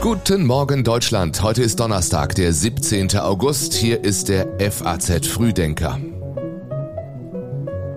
Guten 0.00 0.46
Morgen 0.46 0.82
Deutschland. 0.82 1.42
Heute 1.42 1.62
ist 1.62 1.78
Donnerstag, 1.78 2.34
der 2.34 2.52
17. 2.52 3.16
August. 3.18 3.72
Hier 3.72 4.02
ist 4.02 4.28
der 4.28 4.48
FAZ 4.58 5.26
Frühdenker. 5.26 6.00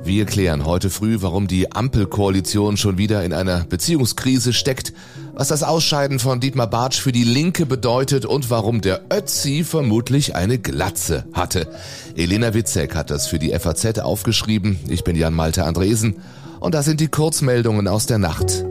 Wir 0.03 0.25
klären 0.25 0.65
heute 0.65 0.89
früh, 0.89 1.17
warum 1.21 1.47
die 1.47 1.71
Ampelkoalition 1.71 2.77
schon 2.77 2.97
wieder 2.97 3.23
in 3.23 3.33
einer 3.33 3.65
Beziehungskrise 3.65 4.53
steckt, 4.53 4.93
was 5.33 5.47
das 5.47 5.63
Ausscheiden 5.63 6.19
von 6.19 6.39
Dietmar 6.39 6.67
Bartsch 6.67 7.01
für 7.01 7.11
die 7.11 7.23
Linke 7.23 7.65
bedeutet 7.65 8.25
und 8.25 8.49
warum 8.51 8.81
der 8.81 9.01
Ötzi 9.11 9.63
vermutlich 9.63 10.35
eine 10.35 10.59
Glatze 10.59 11.25
hatte. 11.33 11.67
Elena 12.15 12.53
Witzek 12.53 12.95
hat 12.95 13.09
das 13.09 13.27
für 13.27 13.39
die 13.39 13.49
FAZ 13.57 13.99
aufgeschrieben. 13.99 14.79
Ich 14.87 15.03
bin 15.03 15.15
Jan 15.15 15.33
Malte 15.33 15.65
Andresen 15.65 16.17
und 16.59 16.73
das 16.73 16.85
sind 16.85 16.99
die 16.99 17.09
Kurzmeldungen 17.09 17.87
aus 17.87 18.05
der 18.05 18.19
Nacht. 18.19 18.63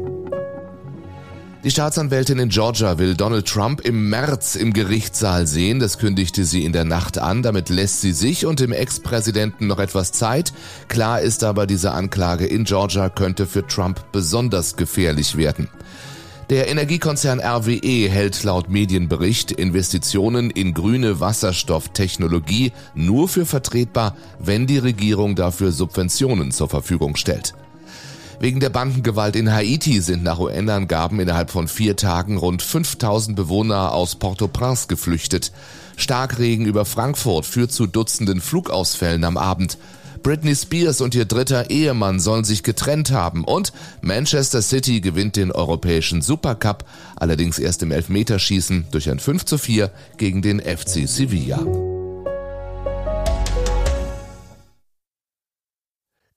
Die 1.66 1.72
Staatsanwältin 1.72 2.38
in 2.38 2.48
Georgia 2.48 2.96
will 3.00 3.16
Donald 3.16 3.48
Trump 3.48 3.80
im 3.80 4.08
März 4.08 4.54
im 4.54 4.72
Gerichtssaal 4.72 5.48
sehen. 5.48 5.80
Das 5.80 5.98
kündigte 5.98 6.44
sie 6.44 6.64
in 6.64 6.72
der 6.72 6.84
Nacht 6.84 7.18
an. 7.18 7.42
Damit 7.42 7.70
lässt 7.70 8.02
sie 8.02 8.12
sich 8.12 8.46
und 8.46 8.60
dem 8.60 8.70
Ex-Präsidenten 8.70 9.66
noch 9.66 9.80
etwas 9.80 10.12
Zeit. 10.12 10.52
Klar 10.86 11.22
ist 11.22 11.42
aber, 11.42 11.66
diese 11.66 11.90
Anklage 11.90 12.46
in 12.46 12.62
Georgia 12.62 13.08
könnte 13.08 13.46
für 13.46 13.66
Trump 13.66 14.00
besonders 14.12 14.76
gefährlich 14.76 15.36
werden. 15.36 15.66
Der 16.50 16.68
Energiekonzern 16.68 17.40
RWE 17.40 18.08
hält 18.08 18.44
laut 18.44 18.68
Medienbericht 18.70 19.50
Investitionen 19.50 20.50
in 20.50 20.72
grüne 20.72 21.18
Wasserstofftechnologie 21.18 22.70
nur 22.94 23.28
für 23.28 23.44
vertretbar, 23.44 24.14
wenn 24.38 24.68
die 24.68 24.78
Regierung 24.78 25.34
dafür 25.34 25.72
Subventionen 25.72 26.52
zur 26.52 26.68
Verfügung 26.68 27.16
stellt. 27.16 27.54
Wegen 28.38 28.60
der 28.60 28.70
Bandengewalt 28.70 29.34
in 29.34 29.52
Haiti 29.52 30.00
sind 30.00 30.22
nach 30.22 30.38
UN-Angaben 30.38 31.20
innerhalb 31.20 31.50
von 31.50 31.68
vier 31.68 31.96
Tagen 31.96 32.36
rund 32.36 32.62
5000 32.62 33.34
Bewohner 33.34 33.92
aus 33.92 34.16
Port-au-Prince 34.16 34.88
geflüchtet. 34.88 35.52
Starkregen 35.96 36.66
über 36.66 36.84
Frankfurt 36.84 37.46
führt 37.46 37.72
zu 37.72 37.86
Dutzenden 37.86 38.42
Flugausfällen 38.42 39.24
am 39.24 39.38
Abend. 39.38 39.78
Britney 40.22 40.54
Spears 40.54 41.00
und 41.00 41.14
ihr 41.14 41.24
dritter 41.24 41.70
Ehemann 41.70 42.20
sollen 42.20 42.44
sich 42.44 42.62
getrennt 42.62 43.10
haben 43.10 43.44
und 43.44 43.72
Manchester 44.02 44.60
City 44.60 45.00
gewinnt 45.00 45.36
den 45.36 45.52
europäischen 45.52 46.20
Supercup, 46.20 46.84
allerdings 47.14 47.58
erst 47.58 47.82
im 47.82 47.92
Elfmeterschießen 47.92 48.86
durch 48.90 49.08
ein 49.08 49.20
5 49.20 49.44
zu 49.44 49.56
4 49.56 49.90
gegen 50.18 50.42
den 50.42 50.60
FC 50.60 51.08
Sevilla. 51.08 51.95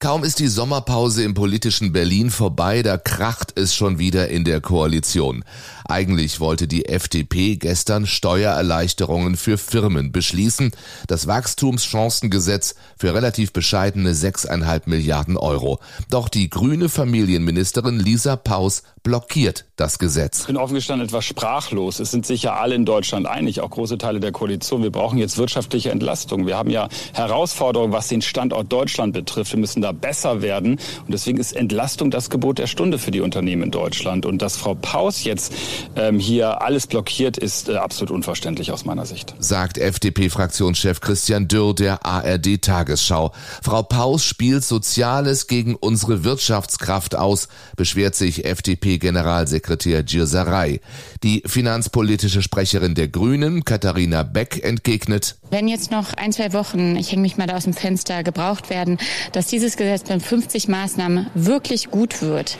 Kaum 0.10 0.24
ist 0.24 0.40
die 0.40 0.48
Sommerpause 0.48 1.24
im 1.24 1.36
politischen 1.36 1.92
Berlin 1.92 2.32
vorbei, 2.32 2.82
da 2.82 2.98
kracht 2.98 3.54
es 3.60 3.76
schon 3.76 4.00
wieder 4.00 4.30
in 4.30 4.44
der 4.44 4.60
Koalition. 4.60 5.46
Eigentlich 5.86 6.40
wollte 6.40 6.68
die 6.68 6.86
FDP 6.86 7.58
gestern 7.58 8.08
Steuererleichterungen 8.08 9.36
für 9.36 9.60
Firmen 9.60 10.12
beschließen, 10.12 10.72
das 11.06 11.28
Wachstumschancengesetz 11.28 12.74
für 12.98 13.14
relativ 13.14 13.54
bescheidene 13.54 14.14
6,5 14.14 14.82
Milliarden 14.86 15.38
Euro. 15.38 15.80
Doch 16.10 16.28
die 16.28 16.50
grüne 16.50 16.90
Familienministerin 16.90 18.00
Lisa 18.00 18.36
Paus 18.36 18.82
blockiert 19.04 19.66
das 19.76 19.98
Gesetz. 19.98 20.42
Ich 20.42 20.48
bin 20.48 20.58
offen 20.58 20.76
gestanden 20.76 21.08
etwas 21.08 21.26
sprachlos. 21.26 22.00
Es 22.00 22.12
sind 22.12 22.26
sich 22.26 22.50
alle 22.50 22.76
in 22.76 22.86
Deutschland 22.86 23.26
einig, 23.26 23.62
auch 23.62 23.70
große 23.70 23.98
Teile 23.98 24.20
der 24.20 24.32
Koalition. 24.32 24.84
Wir 24.84 24.92
brauchen 24.92 25.18
jetzt 25.18 25.38
wirtschaftliche 25.38 25.90
Entlastung. 25.92 26.46
Wir 26.46 26.58
haben 26.58 26.70
ja 26.70 26.90
Herausforderungen, 27.14 27.94
was 27.94 28.10
den 28.10 28.22
Standort 28.22 28.72
Deutschland 28.72 29.14
betrifft. 29.14 29.54
Wir 29.54 29.60
müssen 29.60 29.82
da 29.82 29.92
besser 30.02 30.42
werden. 30.42 30.72
Und 30.72 31.12
deswegen 31.12 31.38
ist 31.38 31.54
Entlastung 31.54 32.12
das 32.12 32.30
Gebot 32.30 32.60
der 32.60 32.68
Stunde 32.68 33.00
für 33.00 33.12
die 33.12 33.22
Unternehmen 33.22 33.64
in 33.64 33.72
Deutschland. 33.72 34.26
Und 34.26 34.42
dass 34.42 34.58
Frau 34.58 34.76
Paus 34.76 35.24
jetzt 35.24 35.54
ähm, 35.96 36.20
hier 36.20 36.62
alles 36.62 36.88
blockiert, 36.88 37.38
ist 37.38 37.70
äh, 37.70 37.76
absolut 37.76 38.12
unverständlich 38.12 38.72
aus 38.72 38.86
meiner 38.86 39.06
Sicht. 39.06 39.36
Sagt 39.40 39.78
FDP-Fraktionschef 39.78 41.02
Christian 41.02 41.48
Dürr 41.48 41.74
der 41.74 42.06
ARD 42.06 42.62
Tagesschau. 42.62 43.32
Frau 43.62 43.84
Paus 43.84 44.24
spielt 44.24 44.64
Soziales 44.64 45.48
gegen 45.48 45.76
unsere 45.76 46.24
Wirtschaftskraft 46.24 47.16
aus, 47.16 47.48
beschwert 47.76 48.16
sich 48.16 48.46
FDP-Generalsekretär 48.46 50.04
Gierserei. 50.04 50.82
Die 51.24 51.44
finanzpolitische 51.46 52.42
Sprecherin 52.42 52.96
der 52.96 53.08
Grünen, 53.08 53.66
Katharina 53.66 54.24
Beck, 54.24 54.64
entgegnet. 54.64 55.38
Wenn 55.50 55.68
jetzt 55.68 55.92
noch 55.92 56.14
ein, 56.14 56.32
zwei 56.32 56.54
Wochen, 56.54 56.96
ich 56.96 57.12
hänge 57.12 57.24
mich 57.24 57.38
mal 57.38 57.48
da 57.48 57.58
aus 57.58 57.64
dem 57.64 57.74
Fenster, 57.74 58.24
gebraucht 58.24 58.70
werden, 58.70 59.00
dass 59.32 59.48
dieses 59.48 59.76
Gesetz 59.76 59.89
mit 60.10 60.22
50 60.22 60.68
Maßnahmen 60.68 61.28
wirklich 61.34 61.90
gut 61.90 62.22
wird, 62.22 62.58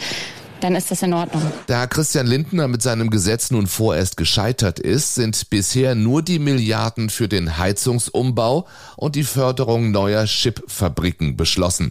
dann 0.62 0.76
ist 0.76 0.92
das 0.92 1.02
in 1.02 1.14
Ordnung. 1.14 1.42
Da 1.68 1.88
Christian 1.88 2.28
Lindner 2.28 2.68
mit 2.68 2.82
seinem 2.82 3.10
Gesetz 3.10 3.52
nun 3.52 3.68
vorerst 3.68 4.18
gescheitert 4.18 4.80
ist, 4.80 5.16
sind 5.16 5.50
bisher 5.50 5.96
nur 5.96 6.22
die 6.22 6.40
Milliarden 6.40 7.10
für 7.10 7.28
den 7.28 7.58
Heizungsumbau 7.58 8.68
und 8.98 9.16
die 9.16 9.24
Förderung 9.24 9.92
neuer 9.92 10.26
Chipfabriken 10.26 11.38
beschlossen. 11.38 11.90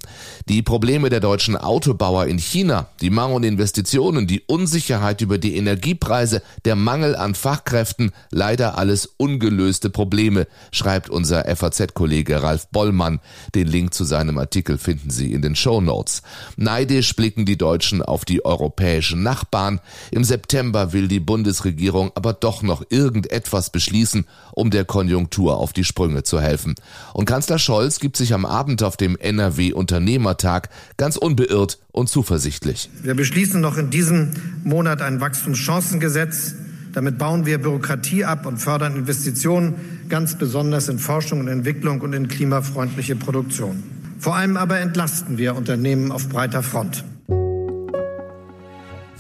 Die 0.49 0.63
Probleme 0.63 1.09
der 1.09 1.21
deutschen 1.21 1.57
Autobauer 1.57 2.27
in 2.27 2.39
China, 2.39 2.89
die 3.01 3.11
mangelnden 3.11 3.53
Investitionen, 3.53 4.27
die 4.27 4.43
Unsicherheit 4.47 5.21
über 5.21 5.39
die 5.39 5.57
Energiepreise, 5.57 6.43
der 6.65 6.77
Mangel 6.77 7.17
an 7.17 7.35
Fachkräften, 7.35 8.13
leider 8.31 8.79
alles 8.79 9.07
ungelöste 9.17 9.91
Probleme, 9.91 10.47
schreibt 10.73 11.11
unser 11.11 11.45
FAZ-Kollege 11.45 12.43
Ralf 12.43 12.69
Bollmann. 12.69 13.21
Den 13.55 13.69
Link 13.69 13.95
zu 13.95 14.05
seinem 14.05 14.39
Artikel 14.39 14.79
finden 14.79 15.11
Sie 15.11 15.33
in 15.33 15.43
den 15.43 15.57
Show 15.57 15.81
Notes. 15.81 16.23
Neidisch 16.57 17.15
blicken 17.17 17.47
die 17.47 17.57
Deutschen 17.57 18.03
auf 18.03 18.25
die 18.25 18.45
Euro 18.45 18.58
europäischen 18.59 19.23
Nachbarn. 19.23 19.81
Im 20.11 20.25
September 20.25 20.93
will 20.93 21.09
die 21.09 21.21
Bundesregierung 21.21 22.11
aber 22.15 22.33
doch 22.33 22.63
noch 22.63 22.83
irgendetwas 22.91 23.71
beschließen, 23.71 24.27
um 24.53 24.71
der 24.71 24.85
Konjunktur 24.85 25.57
auf 25.59 25.73
die 25.73 25.85
Sprünge 25.85 26.23
zu 26.23 26.41
helfen. 26.41 26.75
Und 27.15 27.27
Kanzler 27.27 27.59
Scholz 27.59 28.01
gibt 28.01 28.17
sich 28.17 28.35
am 28.35 28.45
Abend 28.45 28.83
auf 28.83 28.97
dem 28.97 29.17
NRW 29.17 29.73
Unternehmertag 29.73 30.69
ganz 30.97 31.17
unbeirrt 31.17 31.79
und 31.93 32.09
zuversichtlich. 32.09 32.91
Wir 33.03 33.15
beschließen 33.15 33.61
noch 33.61 33.77
in 33.77 33.91
diesem 33.91 34.33
Monat 34.65 35.03
ein 35.03 35.21
Wachstumschancengesetz. 35.21 36.55
Damit 36.93 37.19
bauen 37.19 37.47
wir 37.47 37.59
Bürokratie 37.59 38.25
ab 38.25 38.47
und 38.47 38.59
fördern 38.59 38.97
Investitionen, 38.97 39.75
ganz 40.09 40.37
besonders 40.37 40.89
in 40.89 40.99
Forschung 40.99 41.41
und 41.41 41.49
Entwicklung 41.49 42.01
und 42.01 42.13
in 42.13 42.29
klimafreundliche 42.29 43.15
Produktion. 43.15 43.83
Vor 44.19 44.35
allem 44.35 44.57
aber 44.57 44.81
entlasten 44.81 45.39
wir 45.39 45.55
Unternehmen 45.55 46.11
auf 46.11 46.29
breiter 46.29 46.63
Front. 46.63 47.05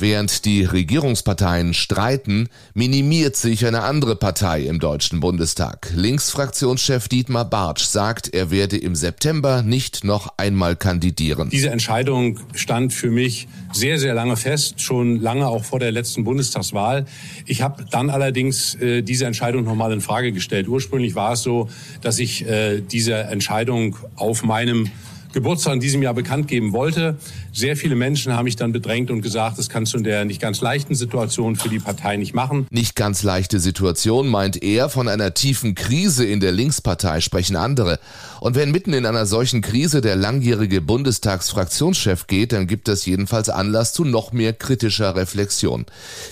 Während 0.01 0.45
die 0.45 0.63
Regierungsparteien 0.65 1.75
streiten, 1.75 2.49
minimiert 2.73 3.35
sich 3.35 3.67
eine 3.67 3.83
andere 3.83 4.15
Partei 4.15 4.63
im 4.63 4.79
Deutschen 4.79 5.19
Bundestag. 5.19 5.91
Linksfraktionschef 5.93 7.09
Dietmar 7.09 7.45
Bartsch 7.45 7.83
sagt, 7.83 8.33
er 8.33 8.53
werde 8.53 8.77
im 8.77 8.95
September 8.95 9.63
nicht 9.63 10.05
noch 10.05 10.35
einmal 10.37 10.77
kandidieren. 10.77 11.51
Diese 11.51 11.71
Entscheidung 11.71 12.39
stand 12.55 12.93
für 12.93 13.11
mich 13.11 13.49
sehr, 13.73 13.99
sehr 13.99 14.15
lange 14.15 14.37
fest, 14.37 14.81
schon 14.81 15.21
lange 15.21 15.49
auch 15.49 15.65
vor 15.65 15.81
der 15.81 15.91
letzten 15.91 16.23
Bundestagswahl. 16.23 17.05
Ich 17.45 17.63
habe 17.63 17.85
dann 17.91 18.09
allerdings 18.09 18.77
äh, 18.77 19.03
diese 19.03 19.27
Entscheidung 19.27 19.65
nochmal 19.65 19.93
in 19.93 20.01
Frage 20.01 20.31
gestellt. 20.31 20.69
Ursprünglich 20.69 21.17
war 21.17 21.33
es 21.33 21.43
so, 21.43 21.69
dass 22.03 22.21
ich 22.21 22.47
äh, 22.47 22.81
diese 22.81 23.15
Entscheidung 23.15 23.97
auf 24.15 24.45
meinem 24.45 24.93
Geburtstag 25.33 25.75
in 25.75 25.81
diesem 25.81 26.03
Jahr 26.03 26.15
bekannt 26.15 26.49
geben 26.49 26.73
wollte. 26.73 27.17
Sehr 27.53 27.77
viele 27.77 27.97
Menschen 27.97 28.33
haben 28.35 28.45
mich 28.45 28.57
dann 28.57 28.73
bedrängt 28.73 29.11
und 29.11 29.21
gesagt, 29.21 29.59
das 29.59 29.69
kannst 29.69 29.93
du 29.93 29.99
in 29.99 30.05
der 30.05 30.25
nicht 30.25 30.41
ganz 30.41 30.61
leichten 30.61 30.95
Situation 30.95 31.57
für 31.57 31.69
die 31.69 31.79
Partei 31.79 32.17
nicht 32.17 32.35
machen. 32.35 32.67
Nicht 32.71 32.97
ganz 32.97 33.23
leichte 33.23 33.61
Situation 33.61 34.29
meint 34.29 34.63
er. 34.63 34.89
Von 34.89 35.09
einer 35.09 35.35
tiefen 35.35 35.75
Krise 35.75 36.25
in 36.25 36.41
der 36.41 36.53
Linkspartei 36.53 37.21
sprechen 37.21 37.57
andere. 37.57 37.99
Und 38.41 38.57
wenn 38.57 38.71
mitten 38.71 38.93
in 38.93 39.05
einer 39.05 39.27
solchen 39.27 39.61
Krise 39.61 40.01
der 40.01 40.17
langjährige 40.17 40.81
Bundestagsfraktionschef 40.81 42.27
geht, 42.27 42.53
dann 42.53 42.67
gibt 42.67 42.89
es 42.89 43.05
jedenfalls 43.05 43.49
Anlass 43.49 43.93
zu 43.93 44.05
noch 44.05 44.33
mehr 44.33 44.53
kritischer 44.53 45.15
Reflexion. 45.15 45.87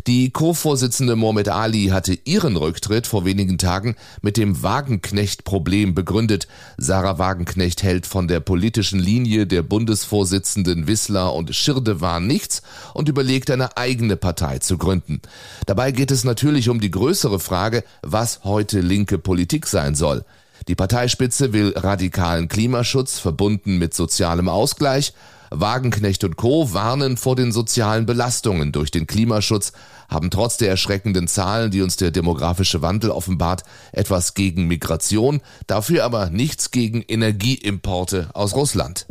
Die 0.06 0.30
Co-Vorsitzende 0.30 1.16
Mohamed 1.16 1.48
Ali 1.48 1.88
hatte 1.88 2.16
ihren 2.24 2.56
Rücktritt 2.56 3.06
vor 3.06 3.24
wenigen 3.24 3.58
Tagen 3.58 3.96
mit 4.22 4.36
dem 4.36 4.62
Wagenknecht-Problem 4.62 5.94
begründet. 5.94 6.48
Sarah 6.78 7.18
Wagenknecht 7.18 7.82
hält 7.82 8.06
von 8.06 8.28
der 8.28 8.40
politischen 8.40 8.85
Linie 8.92 9.46
der 9.46 9.62
Bundesvorsitzenden 9.62 10.86
Wissler 10.86 11.34
und 11.34 11.54
Schirdewan 11.54 12.26
nichts 12.26 12.62
und 12.94 13.08
überlegt 13.08 13.50
eine 13.50 13.76
eigene 13.76 14.16
Partei 14.16 14.58
zu 14.58 14.78
gründen. 14.78 15.20
Dabei 15.66 15.92
geht 15.92 16.10
es 16.10 16.24
natürlich 16.24 16.68
um 16.68 16.80
die 16.80 16.90
größere 16.90 17.40
Frage, 17.40 17.84
was 18.02 18.44
heute 18.44 18.80
linke 18.80 19.18
Politik 19.18 19.66
sein 19.66 19.94
soll. 19.94 20.24
Die 20.68 20.74
Parteispitze 20.74 21.52
will 21.52 21.74
radikalen 21.76 22.48
Klimaschutz 22.48 23.18
verbunden 23.18 23.78
mit 23.78 23.94
sozialem 23.94 24.48
Ausgleich. 24.48 25.12
Wagenknecht 25.50 26.24
und 26.24 26.36
Co. 26.36 26.72
warnen 26.72 27.16
vor 27.16 27.36
den 27.36 27.52
sozialen 27.52 28.06
Belastungen 28.06 28.72
durch 28.72 28.90
den 28.90 29.06
Klimaschutz, 29.06 29.72
haben 30.08 30.30
trotz 30.30 30.56
der 30.56 30.68
erschreckenden 30.68 31.28
Zahlen, 31.28 31.70
die 31.70 31.82
uns 31.82 31.96
der 31.96 32.10
demografische 32.10 32.82
Wandel 32.82 33.10
offenbart, 33.10 33.62
etwas 33.92 34.34
gegen 34.34 34.66
Migration, 34.66 35.40
dafür 35.66 36.04
aber 36.04 36.30
nichts 36.30 36.70
gegen 36.70 37.02
Energieimporte 37.02 38.30
aus 38.34 38.54
Russland. 38.54 39.06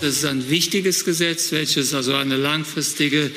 Das 0.00 0.16
ist 0.16 0.24
ein 0.26 0.50
wichtiges 0.50 1.04
Gesetz, 1.04 1.52
welches 1.52 1.94
also 1.94 2.14
eine 2.14 2.36
langfristige 2.36 3.30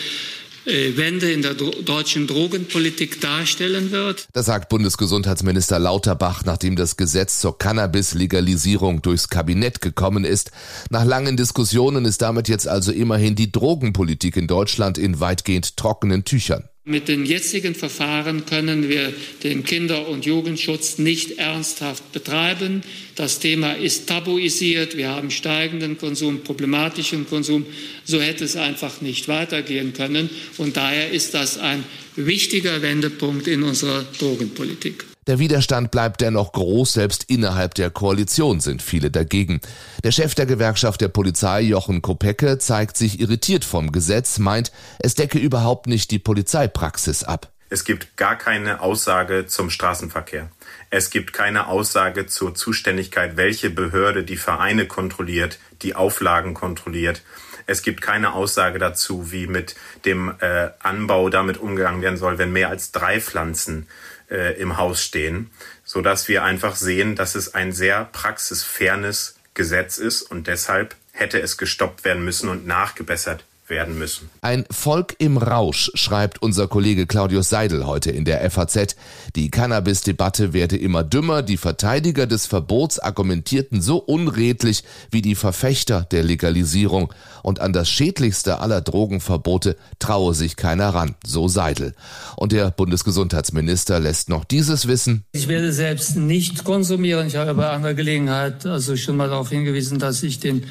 Wende 0.68 1.32
in 1.32 1.42
der 1.42 1.54
deutschen 1.54 2.28
Drogenpolitik 2.28 3.22
darstellen 3.22 3.92
wird. 3.92 4.28
Das 4.34 4.48
sagt 4.48 4.68
Bundesgesundheitsminister 4.68 5.80
Lauterbach, 5.80 6.44
nachdem 6.44 6.76
das 6.76 6.98
Gesetz 6.98 7.40
zur 7.40 7.58
Cannabis-Legalisierung 7.58 9.02
durchs 9.02 9.30
Kabinett 9.30 9.80
gekommen 9.80 10.26
ist. 10.26 10.52
Nach 10.90 11.06
langen 11.06 11.38
Diskussionen 11.38 12.04
ist 12.04 12.22
damit 12.22 12.50
jetzt 12.50 12.68
also 12.68 12.92
immerhin 12.92 13.36
die 13.36 13.52
Drogenpolitik 13.52 14.36
in 14.36 14.48
Deutschland 14.48 14.98
in 14.98 15.22
weitgehend 15.22 15.78
trockenen 15.78 16.26
Tüchern. 16.26 16.68
Mit 16.90 17.10
den 17.10 17.26
jetzigen 17.26 17.76
Verfahren 17.76 18.46
können 18.46 18.88
wir 18.88 19.14
den 19.44 19.66
Kinder- 19.66 20.08
und 20.08 20.26
Jugendschutz 20.26 21.00
nicht 21.00 21.38
ernsthaft 21.38 22.14
betreiben. 22.14 22.82
Das 23.16 23.40
Thema 23.40 23.74
ist 23.74 24.08
tabuisiert. 24.08 24.96
Wir 24.96 25.10
haben 25.10 25.30
steigenden 25.30 25.98
Konsum, 25.98 26.46
problematischen 26.46 27.28
Konsum. 27.28 27.66
So 28.06 28.22
hätte 28.22 28.46
es 28.46 28.56
einfach 28.56 29.02
nicht 29.02 29.28
weitergehen 29.28 29.92
können. 29.92 30.30
Und 30.58 30.78
daher 30.78 31.12
ist 31.12 31.34
das 31.34 31.58
ein 31.58 31.84
wichtiger 32.16 32.82
Wendepunkt 32.82 33.48
in 33.48 33.64
unserer 33.64 34.06
Drogenpolitik. 34.18 35.04
Der 35.28 35.40
Widerstand 35.40 35.92
bleibt 35.92 36.22
dennoch 36.22 36.54
groß, 36.54 36.94
selbst 36.94 37.26
innerhalb 37.26 37.76
der 37.76 37.90
Koalition 37.90 38.62
sind 38.62 38.82
viele 38.82 39.12
dagegen. 39.12 39.60
Der 40.06 40.12
Chef 40.12 40.36
der 40.36 40.46
Gewerkschaft 40.46 41.02
der 41.02 41.10
Polizei, 41.10 41.62
Jochen 41.62 42.02
Kopecke, 42.02 42.58
zeigt 42.60 42.96
sich 42.96 43.20
irritiert 43.20 43.66
vom 43.66 43.92
Gesetz, 43.92 44.40
meint, 44.40 44.72
es 45.00 45.16
decke 45.16 45.38
überhaupt 45.38 45.88
nicht 45.88 46.12
die 46.12 46.20
Polizeipraxis 46.20 47.26
ab. 47.26 47.52
Es 47.70 47.84
gibt 47.84 48.16
gar 48.16 48.38
keine 48.38 48.80
Aussage 48.80 49.46
zum 49.48 49.70
Straßenverkehr. 49.70 50.50
Es 50.90 51.10
gibt 51.10 51.34
keine 51.34 51.68
Aussage 51.68 52.26
zur 52.28 52.56
Zuständigkeit, 52.56 53.36
welche 53.36 53.70
Behörde 53.70 54.24
die 54.24 54.38
Vereine 54.38 54.86
kontrolliert, 54.86 55.60
die 55.82 55.94
Auflagen 55.94 56.54
kontrolliert. 56.54 57.22
Es 57.66 57.82
gibt 57.82 58.00
keine 58.00 58.32
Aussage 58.32 58.80
dazu, 58.80 59.34
wie 59.34 59.48
mit 59.48 59.76
dem 60.06 60.34
äh, 60.40 60.70
Anbau 60.80 61.30
damit 61.30 61.58
umgegangen 61.58 62.02
werden 62.02 62.16
soll, 62.16 62.38
wenn 62.38 62.54
mehr 62.54 62.70
als 62.70 62.94
drei 62.94 63.20
Pflanzen 63.20 63.88
äh, 64.30 64.60
im 64.60 64.78
Haus 64.78 65.04
stehen, 65.04 65.50
so 65.84 66.02
dass 66.02 66.28
wir 66.28 66.44
einfach 66.44 66.76
sehen, 66.76 67.16
dass 67.16 67.36
es 67.36 67.54
ein 67.54 67.72
sehr 67.72 68.06
praxisfernes 68.06 69.36
Gesetz 69.54 69.98
ist 69.98 70.22
und 70.22 70.48
deshalb 70.48 70.96
hätte 71.12 71.42
es 71.42 71.58
gestoppt 71.58 72.04
werden 72.04 72.24
müssen 72.24 72.50
und 72.50 72.68
nachgebessert 72.68 73.44
werden 73.70 73.98
müssen. 73.98 74.30
Ein 74.42 74.66
Volk 74.72 75.16
im 75.20 75.38
Rausch, 75.38 75.92
schreibt 75.94 76.42
unser 76.42 76.68
Kollege 76.68 77.06
Claudius 77.06 77.50
Seidel 77.50 77.86
heute 77.86 78.12
in 78.12 78.26
der 78.26 78.50
FAZ. 78.50 78.96
Die 79.36 79.52
Cannabis-Debatte 79.52 80.54
werde 80.54 80.78
immer 80.78 81.04
dümmer, 81.04 81.42
die 81.42 81.58
Verteidiger 81.58 82.28
des 82.28 82.46
Verbots 82.46 83.00
argumentierten 83.00 83.82
so 83.82 83.98
unredlich 83.98 84.84
wie 85.12 85.22
die 85.22 85.36
Verfechter 85.36 86.08
der 86.12 86.24
Legalisierung 86.24 87.14
und 87.44 87.60
an 87.60 87.74
das 87.74 87.90
schädlichste 87.90 88.60
aller 88.60 88.82
Drogenverbote 88.82 89.78
traue 90.00 90.34
sich 90.34 90.56
keiner 90.56 90.90
ran, 90.90 91.16
so 91.26 91.48
Seidel. 91.48 91.94
Und 92.36 92.52
der 92.52 92.72
Bundesgesundheitsminister 92.72 94.00
lässt 94.00 94.30
noch 94.30 94.46
dieses 94.46 94.88
wissen. 94.88 95.24
Ich 95.32 95.48
werde 95.48 95.72
selbst 95.74 96.16
nicht 96.16 96.64
konsumieren. 96.64 97.28
Ich 97.28 97.36
habe 97.36 97.54
bei 97.54 97.70
anderer 97.70 97.94
Gelegenheit 97.94 98.66
also 98.66 98.96
schon 98.96 99.18
mal 99.18 99.30
darauf 99.30 99.50
hingewiesen, 99.50 100.00
dass 100.00 100.24
ich 100.24 100.40
den 100.40 100.66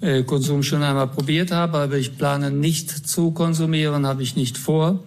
Konsum 0.00 0.62
schon 0.62 0.82
einmal 0.82 1.08
probiert 1.08 1.50
habe, 1.50 1.78
aber 1.78 1.96
ich 1.96 2.16
plane 2.16 2.50
nicht 2.50 2.90
zu 2.90 3.32
konsumieren, 3.32 4.06
habe 4.06 4.22
ich 4.22 4.36
nicht 4.36 4.56
vor. 4.56 5.00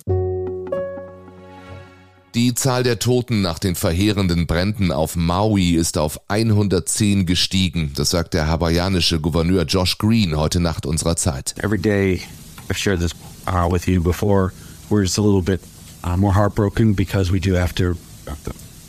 Die 2.34 2.54
Zahl 2.54 2.84
der 2.84 2.98
Toten 2.98 3.42
nach 3.42 3.60
den 3.60 3.76
verheerenden 3.76 4.48
Bränden 4.48 4.94
auf 4.94 5.18
Maui 5.18 5.72
ist 5.72 5.98
auf 5.98 6.20
110 6.30 7.26
gestiegen. 7.26 7.92
Das 7.96 8.10
sagt 8.10 8.34
der 8.34 8.48
hawaiianische 8.48 9.20
Gouverneur 9.20 9.64
Josh 9.64 9.98
Green 9.98 10.38
heute 10.38 10.62
Nacht 10.62 10.86
unserer 10.86 11.18
Zeit. 11.18 11.56
Every 11.62 11.80
day, 11.80 12.22
I've 12.70 12.78
shared 12.78 13.02
this 13.02 13.12
uh, 13.48 13.70
with 13.70 13.86
you 13.86 14.02
before. 14.02 14.54
We're 14.90 15.04
just 15.04 15.18
a 15.18 15.22
little 15.22 15.42
bit 15.42 15.62
uh, 16.06 16.16
more 16.16 16.34
heartbroken 16.34 16.96
because 16.96 17.34
we 17.34 17.40
do 17.40 17.54
have 17.56 17.74
to 17.76 17.96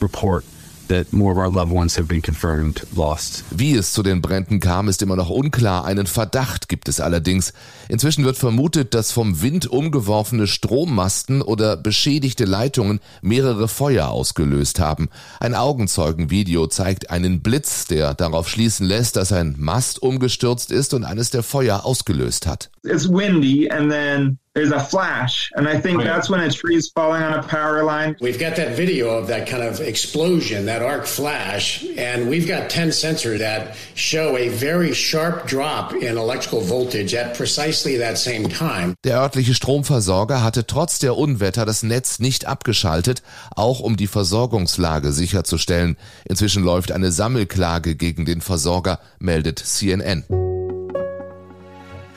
report 0.01 0.45
that 0.93 1.13
more 1.13 1.33
of 1.33 1.39
our 1.39 1.51
loved 1.51 1.73
ones 1.73 1.97
have 1.97 2.07
been 2.07 2.21
confirmed 2.21 2.87
lost. 2.95 3.45
Wie 3.51 3.75
es 3.75 3.93
zu 3.93 4.03
den 4.03 4.21
Bränden 4.21 4.61
kam, 4.61 4.89
ist 4.89 5.01
immer 5.01 5.17
noch 5.17 5.31
unklar. 5.31 5.85
Einen 5.87 6.07
Verdacht 6.07 6.69
gibt 6.69 6.89
es 6.89 7.01
allerdings. 7.01 7.55
Inzwischen 7.89 8.25
wird 8.25 8.37
vermutet, 8.37 8.93
dass 8.95 9.11
vom 9.11 9.41
Wind 9.41 9.67
umgeworfene 9.67 10.47
Strommasten 10.47 11.41
oder 11.41 11.77
beschädigte 11.77 12.45
Leitungen 12.45 13.01
mehrere 13.23 13.69
Feuer 13.69 14.09
ausgelöst 14.09 14.81
haben. 14.81 15.09
Ein 15.41 15.55
Augenzeugenvideo 15.55 16.67
zeigt 16.67 17.11
einen 17.11 17.41
Blitz, 17.41 17.87
der 17.87 18.13
darauf 18.13 18.49
schließen 18.49 18.87
lässt, 18.87 19.17
dass 19.17 19.33
ein 19.33 19.55
Mast 19.59 20.03
umgestürzt 20.03 20.71
ist 20.71 20.93
und 20.93 21.05
eines 21.05 21.31
der 21.31 21.43
Feuer 21.43 21.87
ausgelöst 21.87 22.47
hat. 22.47 22.72
It's 22.85 23.07
windy 23.07 23.69
and 23.69 23.91
then 23.91 24.39
there's 24.55 24.71
a 24.71 24.81
flash, 24.81 25.51
and 25.55 25.67
I 25.67 25.81
think 25.81 26.03
that's 26.03 26.29
when 26.29 26.41
a 26.41 26.51
tree's 26.51 26.91
falling 26.91 27.23
on 27.23 27.33
a 27.33 27.43
power 27.43 27.83
line. 27.85 28.17
We've 28.21 28.39
got 28.39 28.57
that 28.57 28.77
video 28.77 29.17
of 29.17 29.29
that 29.29 29.49
kind 29.49 29.63
of 29.63 29.81
explosion, 29.81 30.67
that 30.67 30.83
arc 30.83 31.07
flash, 31.07 31.83
and 31.97 32.29
we've 32.29 32.47
got 32.47 32.69
10 32.69 32.91
sensors 32.91 33.39
that 33.39 33.77
show 33.95 34.37
a 34.37 34.51
very 34.51 34.93
sharp 34.93 35.47
drop 35.47 35.95
in 35.95 36.19
electrical 36.19 36.61
voltage 36.61 37.15
at 37.15 37.35
precisely 37.35 37.97
that 37.97 38.19
same 38.19 38.51
time. 38.51 38.95
Der 39.05 39.23
örtliche 39.23 39.55
Stromversorger 39.55 40.43
hatte 40.43 40.67
trotz 40.67 40.99
der 40.99 41.17
Unwetter 41.17 41.65
das 41.65 41.83
Netz 41.83 42.19
nicht 42.19 42.47
abgeschaltet, 42.47 43.23
auch 43.57 43.81
um 43.81 43.97
die 43.97 44.07
Versorgungslage 44.07 45.13
sicherzustellen. 45.13 45.97
Inzwischen 46.27 46.63
läuft 46.63 46.93
eine 46.93 47.11
Sammelklage 47.11 47.95
gegen 47.95 48.27
den 48.27 48.43
Versorger, 48.43 49.01
meldet 49.19 49.61
CNN. 49.61 50.25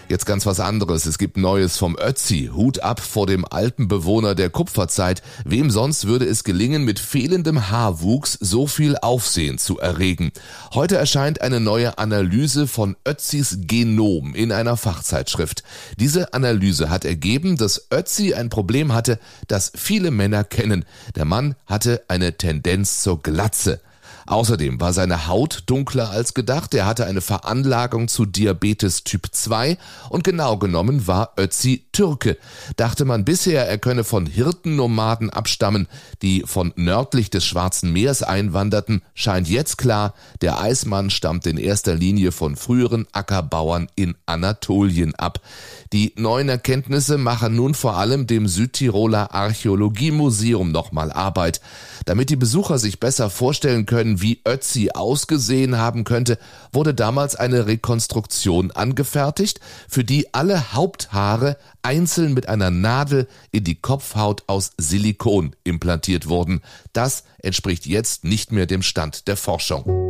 Jetzt 0.07 0.27
ganz 0.27 0.45
was 0.45 0.59
anderes. 0.59 1.07
Es 1.07 1.17
gibt 1.17 1.35
Neues 1.35 1.77
vom 1.77 1.97
Ötzi. 1.99 2.51
Hut 2.53 2.79
ab 2.81 2.99
vor 2.99 3.25
dem 3.25 3.43
alten 3.43 3.87
Bewohner 3.87 4.35
der 4.35 4.51
Kupferzeit. 4.51 5.23
Wem 5.45 5.71
sonst 5.71 6.05
würde 6.05 6.25
es 6.25 6.43
gelingen, 6.43 6.83
mit 6.85 6.99
fehlendem 6.99 7.71
Haarwuchs 7.71 8.37
so 8.39 8.67
viel 8.67 8.97
Aufsehen 8.97 9.57
zu 9.57 9.79
erregen? 9.79 10.31
Heute 10.75 10.95
erscheint 10.95 11.41
eine 11.41 11.59
neue 11.59 11.97
Analyse 11.97 12.67
von 12.67 12.95
Ötzis 13.07 13.57
Genom 13.61 14.35
in 14.35 14.51
einer 14.51 14.77
Fachzeitschrift. 14.77 15.63
Diese 15.99 16.35
Analyse 16.35 16.91
hat 16.91 17.03
ergeben, 17.03 17.57
dass 17.57 17.87
Ötzi 17.91 18.35
ein 18.35 18.49
Problem 18.49 18.93
hatte, 18.93 19.17
das 19.47 19.71
viele 19.75 20.11
Männer 20.11 20.43
kennen. 20.43 20.85
Der 21.15 21.25
Mann 21.25 21.55
hatte 21.65 22.03
eine 22.09 22.37
Tendenz 22.37 23.01
zur 23.01 23.23
Glatze. 23.23 23.81
Außerdem 24.27 24.81
war 24.81 24.91
seine 24.91 25.27
Haut 25.27 25.63
dunkler 25.67 26.09
als 26.09 26.33
gedacht, 26.33 26.73
er 26.73 26.87
hatte 26.87 27.05
eine 27.05 27.21
Veranlagung 27.21 28.07
zu 28.07 28.25
Diabetes 28.25 29.03
Typ 29.03 29.27
2 29.31 29.77
und 30.09 30.23
genau 30.23 30.57
genommen 30.57 31.05
war 31.05 31.33
Ötzi 31.37 31.85
Türke. 31.91 32.37
Dachte 32.75 33.05
man 33.05 33.23
bisher, 33.23 33.67
er 33.67 33.77
könne 33.77 34.03
von 34.03 34.25
Hirtennomaden 34.25 35.29
abstammen, 35.29 35.87
die 36.23 36.43
von 36.45 36.73
nördlich 36.75 37.29
des 37.29 37.45
Schwarzen 37.45 37.93
Meers 37.93 38.23
einwanderten, 38.23 39.03
scheint 39.13 39.47
jetzt 39.47 39.77
klar, 39.77 40.15
der 40.41 40.59
Eismann 40.59 41.11
stammt 41.11 41.45
in 41.45 41.57
erster 41.57 41.93
Linie 41.93 42.31
von 42.31 42.55
früheren 42.55 43.05
Ackerbauern 43.11 43.87
in 43.95 44.15
Anatolien 44.25 45.13
ab. 45.13 45.39
Die 45.93 46.13
neuen 46.17 46.49
Erkenntnisse 46.49 47.19
machen 47.19 47.55
nun 47.55 47.75
vor 47.75 47.97
allem 47.97 48.25
dem 48.25 48.47
Südtiroler 48.47 49.33
Archäologiemuseum 49.35 50.71
nochmal 50.71 51.11
Arbeit. 51.11 51.61
Damit 52.05 52.31
die 52.31 52.35
Besucher 52.35 52.79
sich 52.79 52.99
besser 52.99 53.29
vorstellen 53.29 53.85
können, 53.85 54.14
wie 54.21 54.41
Ötzi 54.45 54.91
ausgesehen 54.93 55.77
haben 55.77 56.03
könnte, 56.03 56.37
wurde 56.71 56.93
damals 56.93 57.35
eine 57.35 57.67
Rekonstruktion 57.67 58.71
angefertigt, 58.71 59.59
für 59.87 60.03
die 60.03 60.33
alle 60.33 60.73
Haupthaare 60.73 61.57
einzeln 61.81 62.33
mit 62.33 62.49
einer 62.49 62.71
Nadel 62.71 63.27
in 63.51 63.63
die 63.63 63.75
Kopfhaut 63.75 64.43
aus 64.47 64.71
Silikon 64.77 65.55
implantiert 65.63 66.27
wurden. 66.27 66.61
Das 66.93 67.23
entspricht 67.39 67.85
jetzt 67.85 68.23
nicht 68.23 68.51
mehr 68.51 68.65
dem 68.65 68.81
Stand 68.81 69.27
der 69.27 69.37
Forschung. 69.37 70.04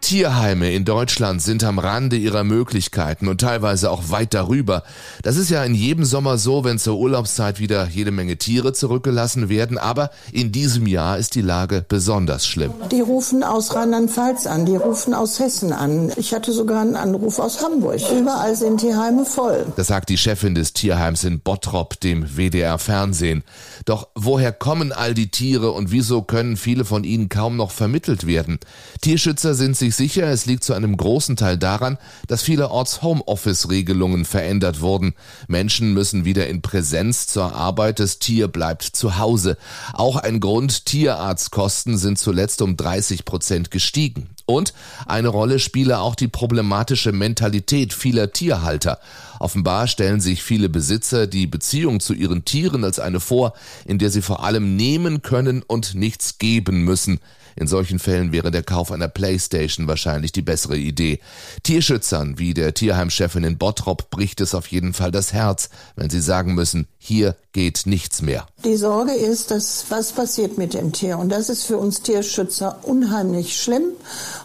Tierheime 0.00 0.72
in 0.72 0.84
Deutschland 0.84 1.42
sind 1.42 1.62
am 1.62 1.78
Rande 1.78 2.16
ihrer 2.16 2.42
Möglichkeiten 2.42 3.28
und 3.28 3.40
teilweise 3.40 3.90
auch 3.90 4.10
weit 4.10 4.34
darüber. 4.34 4.82
Das 5.22 5.36
ist 5.36 5.50
ja 5.50 5.62
in 5.62 5.74
jedem 5.74 6.04
Sommer 6.04 6.38
so, 6.38 6.64
wenn 6.64 6.78
zur 6.78 6.98
Urlaubszeit 6.98 7.60
wieder 7.60 7.86
jede 7.86 8.10
Menge 8.10 8.36
Tiere 8.36 8.72
zurückgelassen 8.72 9.48
werden, 9.48 9.78
aber 9.78 10.10
in 10.32 10.52
diesem 10.52 10.86
Jahr 10.86 11.18
ist 11.18 11.34
die 11.34 11.42
Lage 11.42 11.84
besonders 11.86 12.46
schlimm. 12.46 12.72
Die 12.90 13.00
rufen 13.00 13.42
aus 13.42 13.74
Rheinland-Pfalz 13.74 14.46
an, 14.46 14.66
die 14.66 14.76
rufen 14.76 15.14
aus 15.14 15.38
Hessen 15.38 15.72
an. 15.72 16.10
Ich 16.16 16.34
hatte 16.34 16.52
sogar 16.52 16.80
einen 16.80 16.96
Anruf 16.96 17.38
aus 17.38 17.62
Hamburg. 17.62 18.00
Überall 18.18 18.56
sind 18.56 18.78
Tierheime 18.78 19.24
voll. 19.24 19.66
Das 19.76 19.88
sagt 19.88 20.08
die 20.08 20.18
Chefin 20.18 20.54
des 20.54 20.72
Tierheims 20.72 21.24
in 21.24 21.40
Bottrop, 21.40 22.00
dem 22.00 22.36
WDR 22.36 22.78
Fernsehen. 22.78 23.44
Doch 23.84 24.08
woher 24.14 24.52
kommen 24.52 24.92
all 24.92 25.14
die 25.14 25.30
Tiere 25.30 25.72
und 25.72 25.92
wieso 25.92 26.22
können 26.22 26.56
viele 26.56 26.84
von 26.84 27.04
ihnen 27.04 27.28
kaum 27.28 27.56
noch 27.56 27.70
vermittelt 27.70 28.26
werden? 28.26 28.58
Tierschützer 29.00 29.54
sind 29.54 29.76
sich 29.76 29.89
ziemlich 29.90 30.12
sicher, 30.12 30.28
es 30.28 30.46
liegt 30.46 30.64
zu 30.64 30.74
einem 30.74 30.96
großen 30.96 31.36
Teil 31.36 31.58
daran, 31.58 31.98
dass 32.28 32.42
vielerorts 32.42 33.02
Homeoffice-Regelungen 33.02 34.24
verändert 34.24 34.80
wurden. 34.80 35.14
Menschen 35.48 35.94
müssen 35.94 36.24
wieder 36.24 36.46
in 36.46 36.62
Präsenz 36.62 37.26
zur 37.26 37.54
Arbeit, 37.54 37.98
das 37.98 38.18
Tier 38.18 38.48
bleibt 38.48 38.82
zu 38.82 39.18
Hause. 39.18 39.56
Auch 39.92 40.16
ein 40.16 40.40
Grund, 40.40 40.86
Tierarztkosten 40.86 41.98
sind 41.98 42.18
zuletzt 42.18 42.62
um 42.62 42.76
30 42.76 43.24
Prozent 43.24 43.70
gestiegen. 43.70 44.30
Und 44.46 44.74
eine 45.06 45.28
Rolle 45.28 45.58
spiele 45.58 46.00
auch 46.00 46.14
die 46.14 46.28
problematische 46.28 47.12
Mentalität 47.12 47.92
vieler 47.92 48.32
Tierhalter. 48.32 48.98
Offenbar 49.38 49.86
stellen 49.86 50.20
sich 50.20 50.42
viele 50.42 50.68
Besitzer 50.68 51.26
die 51.26 51.46
Beziehung 51.46 52.00
zu 52.00 52.14
ihren 52.14 52.44
Tieren 52.44 52.84
als 52.84 52.98
eine 52.98 53.20
vor, 53.20 53.54
in 53.84 53.98
der 53.98 54.10
sie 54.10 54.22
vor 54.22 54.44
allem 54.44 54.76
nehmen 54.76 55.22
können 55.22 55.62
und 55.62 55.94
nichts 55.94 56.38
geben 56.38 56.84
müssen. 56.84 57.20
In 57.56 57.66
solchen 57.66 57.98
Fällen 57.98 58.32
wäre 58.32 58.50
der 58.50 58.62
Kauf 58.62 58.92
einer 58.92 59.08
Playstation 59.08 59.79
wahrscheinlich 59.88 60.32
die 60.32 60.42
bessere 60.42 60.76
Idee. 60.76 61.20
Tierschützern 61.62 62.38
wie 62.38 62.54
der 62.54 62.74
Tierheimchefin 62.74 63.44
in 63.44 63.58
Bottrop 63.58 64.10
bricht 64.10 64.40
es 64.40 64.54
auf 64.54 64.66
jeden 64.68 64.94
Fall 64.94 65.10
das 65.10 65.32
Herz, 65.32 65.70
wenn 65.96 66.10
sie 66.10 66.20
sagen 66.20 66.54
müssen, 66.54 66.88
hier 66.98 67.36
geht 67.52 67.82
nichts 67.86 68.22
mehr. 68.22 68.46
Die 68.64 68.76
Sorge 68.76 69.12
ist, 69.12 69.50
dass 69.50 69.86
was 69.88 70.12
passiert 70.12 70.58
mit 70.58 70.74
dem 70.74 70.92
Tier 70.92 71.18
und 71.18 71.30
das 71.30 71.48
ist 71.48 71.64
für 71.64 71.78
uns 71.78 72.02
Tierschützer 72.02 72.80
unheimlich 72.82 73.60
schlimm 73.60 73.92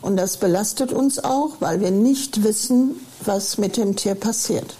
und 0.01 0.17
das 0.17 0.37
belastet 0.37 0.91
uns 0.91 1.23
auch, 1.23 1.57
weil 1.59 1.81
wir 1.81 1.91
nicht 1.91 2.43
wissen, 2.43 2.95
was 3.23 3.57
mit 3.57 3.77
dem 3.77 3.95
Tier 3.95 4.15
passiert. 4.15 4.75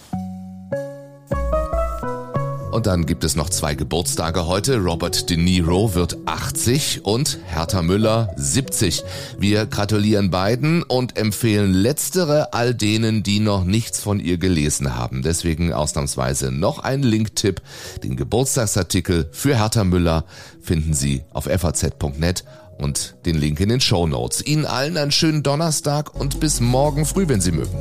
Und 2.76 2.88
dann 2.88 3.06
gibt 3.06 3.24
es 3.24 3.38
noch 3.38 3.50
zwei 3.50 3.74
Geburtstage 3.74 4.48
heute. 4.48 4.80
Robert 4.80 5.30
De 5.30 5.38
Niro 5.38 5.96
wird 5.96 6.18
80 6.26 7.06
und 7.06 7.40
Hertha 7.46 7.82
Müller 7.82 8.34
70. 8.36 9.06
Wir 9.40 9.66
gratulieren 9.66 10.30
beiden 10.30 10.84
und 10.84 11.16
empfehlen 11.16 11.72
letztere 11.72 12.52
all 12.52 12.76
denen, 12.76 13.24
die 13.24 13.40
noch 13.40 13.64
nichts 13.64 14.02
von 14.02 14.20
ihr 14.20 14.38
gelesen 14.38 14.94
haben. 14.94 15.22
Deswegen 15.22 15.72
ausnahmsweise 15.72 16.52
noch 16.52 16.80
ein 16.80 17.02
Linktipp. 17.02 17.62
Den 18.04 18.18
Geburtstagsartikel 18.18 19.30
für 19.32 19.58
Hertha 19.58 19.86
Müller 19.86 20.26
finden 20.62 20.94
Sie 20.94 21.24
auf 21.32 21.46
faz.net 21.46 22.44
und 22.78 23.16
den 23.26 23.38
Link 23.38 23.62
in 23.62 23.70
den 23.70 23.80
Show 23.80 24.06
Notes. 24.06 24.46
Ihnen 24.46 24.66
allen 24.66 24.98
einen 24.98 25.14
schönen 25.14 25.44
Donnerstag 25.44 26.14
und 26.14 26.42
bis 26.42 26.60
morgen 26.60 27.06
früh, 27.06 27.30
wenn 27.30 27.40
Sie 27.40 27.54
mögen. 27.54 27.72